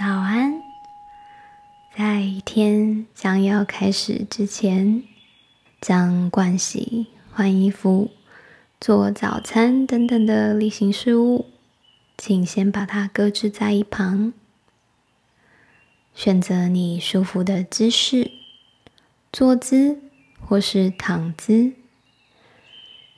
[0.00, 0.62] 早安，
[1.94, 5.02] 在一天将要开始之前，
[5.78, 8.10] 将盥洗、换衣服、
[8.80, 11.50] 做早餐等等的例行事务，
[12.16, 14.32] 请先把它搁置在一旁，
[16.14, 18.30] 选择你舒服的姿势，
[19.30, 19.98] 坐姿
[20.40, 21.74] 或是躺姿，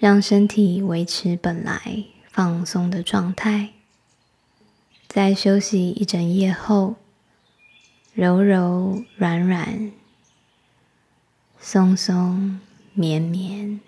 [0.00, 3.70] 让身体维持本来放松的状态。
[5.14, 6.96] 在休息一整夜后，
[8.14, 9.92] 柔柔软软、
[11.60, 12.58] 松松
[12.94, 13.78] 绵绵。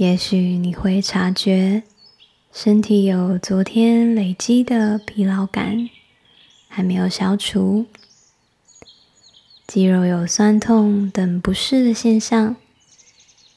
[0.00, 1.82] 也许你会察觉
[2.50, 5.90] 身体有昨天累积的疲劳感
[6.68, 7.84] 还没有消除，
[9.66, 12.56] 肌肉有酸痛等不适的现象，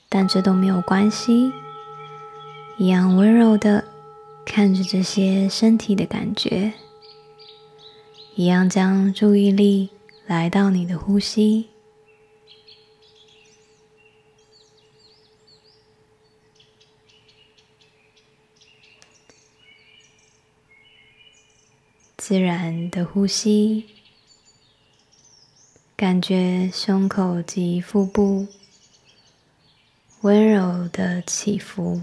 [0.09, 1.53] 但这都没有关系，
[2.77, 3.85] 一样温柔的
[4.45, 6.73] 看着这些身体的感觉，
[8.35, 9.91] 一样将注意力
[10.27, 11.72] 来到你的呼吸。
[22.25, 23.83] 自然的呼吸，
[25.97, 28.47] 感觉胸口及腹部
[30.21, 32.01] 温柔的起伏。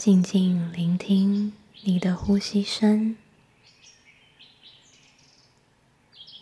[0.00, 1.52] 静静聆听
[1.82, 3.18] 你的呼吸声，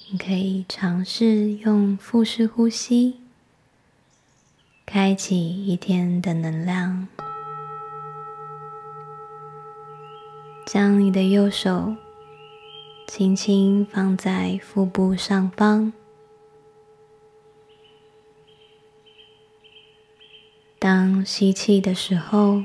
[0.08, 3.18] 你可以尝试用腹式呼吸，
[4.86, 7.08] 开启一天的能量。
[10.64, 11.96] 将你的右手
[13.08, 15.92] 轻轻放在腹部上方，
[20.78, 22.62] 当吸气的时候，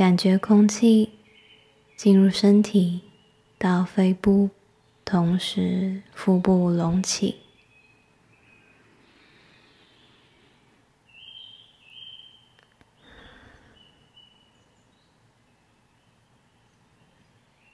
[0.00, 1.10] 感觉空气
[1.94, 3.02] 进入身体
[3.58, 4.48] 到肺部，
[5.04, 7.36] 同时腹部隆起。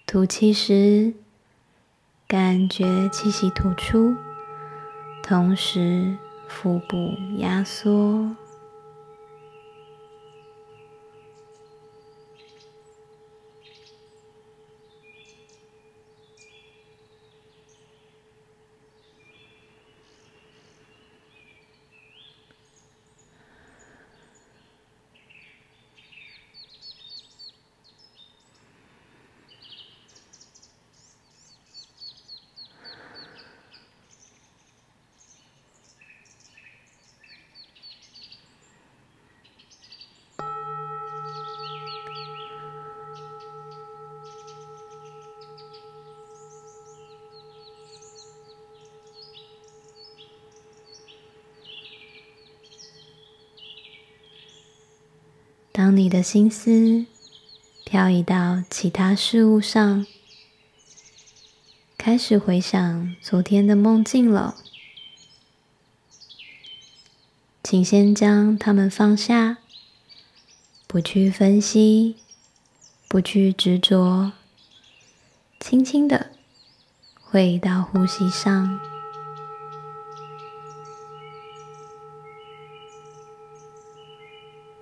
[0.05, 1.15] 吐气时，
[2.27, 4.17] 感觉气息吐出，
[5.23, 8.35] 同时腹部压缩。
[55.87, 57.07] 当你的心思
[57.85, 60.05] 漂移到其他事物上，
[61.97, 64.57] 开始回想昨天的梦境了，
[67.63, 69.59] 请先将它们放下，
[70.89, 72.17] 不去分析，
[73.07, 74.33] 不去执着，
[75.61, 76.33] 轻轻的
[77.21, 78.96] 回到呼吸上。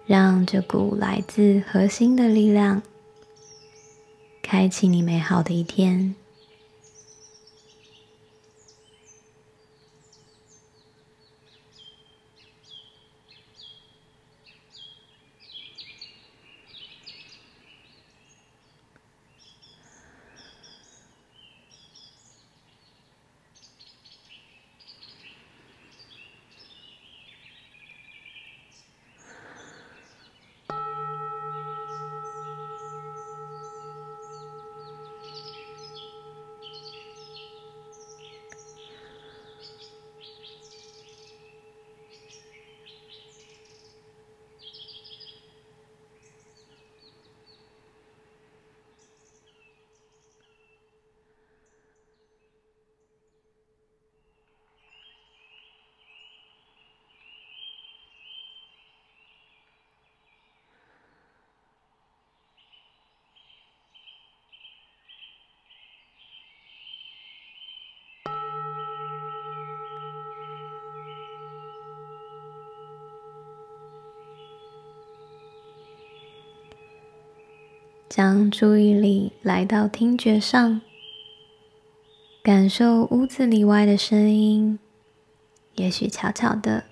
[0.06, 2.82] 让这股来自核心的力量，
[4.42, 6.14] 开启你美好的一天。
[78.16, 80.81] 将注意力来到听觉上，
[82.44, 84.78] 感受屋子里外的声音。
[85.75, 86.84] 也许悄悄的，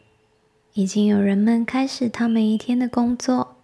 [0.72, 3.54] 已经有人们开始他们一天的工作。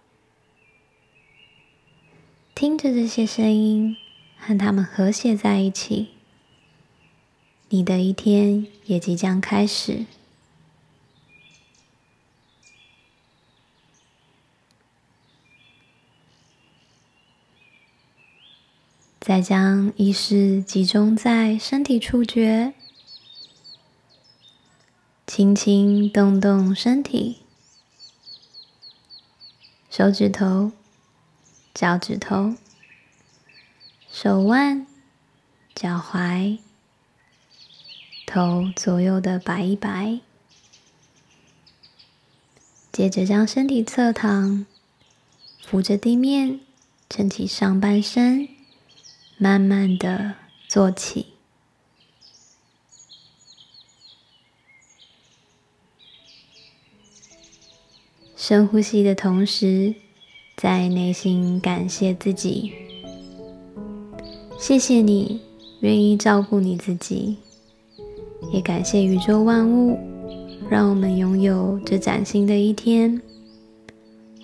[2.55, 3.97] 听着这些声音，
[4.37, 6.11] 和他们和谐在一起，
[7.67, 10.05] 你的一天也即将开始。
[19.29, 22.73] 再将意识集中在身体触觉，
[25.27, 27.37] 轻轻动动身体，
[29.91, 30.71] 手指头、
[31.75, 32.55] 脚趾头、
[34.11, 34.87] 手腕、
[35.75, 36.57] 脚踝，
[38.25, 40.21] 头左右的摆一摆。
[42.91, 44.65] 接着将身体侧躺，
[45.61, 46.61] 扶着地面，
[47.07, 48.58] 撑起上半身。
[49.41, 50.33] 慢慢的
[50.67, 51.27] 坐起，
[58.35, 59.95] 深呼吸的同时，
[60.57, 62.73] 在内心感谢自己，
[64.59, 65.39] 谢谢你
[65.79, 67.37] 愿意照顾你自己，
[68.51, 69.97] 也感谢宇宙万物，
[70.69, 73.21] 让我们拥有这崭新的一天。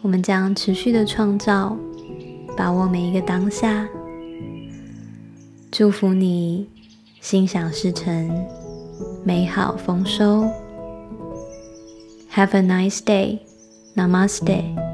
[0.01, 1.77] 我们将持续的创造，
[2.55, 3.85] 把握每一个当下。
[5.77, 6.69] 祝福你，
[7.19, 8.31] 心想事成，
[9.25, 10.45] 美好丰收。
[12.33, 13.39] Have a nice day.
[13.93, 14.84] Namaste.